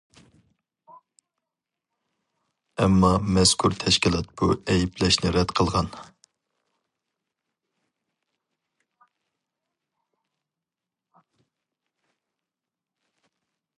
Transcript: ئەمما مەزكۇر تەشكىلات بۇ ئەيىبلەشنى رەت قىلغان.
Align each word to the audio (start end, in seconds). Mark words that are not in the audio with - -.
ئەمما 2.85 3.11
مەزكۇر 3.35 3.75
تەشكىلات 3.83 4.31
بۇ 4.41 4.47
ئەيىبلەشنى 4.55 5.35
رەت 5.35 5.53
قىلغان. 5.61 5.93